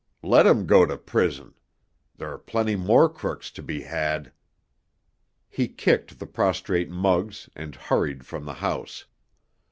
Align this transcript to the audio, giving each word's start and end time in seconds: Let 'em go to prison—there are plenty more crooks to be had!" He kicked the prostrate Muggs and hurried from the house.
Let 0.23 0.47
'em 0.47 0.65
go 0.65 0.83
to 0.87 0.97
prison—there 0.97 2.31
are 2.31 2.39
plenty 2.39 2.75
more 2.75 3.07
crooks 3.07 3.51
to 3.51 3.61
be 3.61 3.81
had!" 3.83 4.31
He 5.47 5.67
kicked 5.67 6.17
the 6.17 6.25
prostrate 6.25 6.89
Muggs 6.89 7.51
and 7.55 7.75
hurried 7.75 8.25
from 8.25 8.45
the 8.45 8.55
house. 8.55 9.05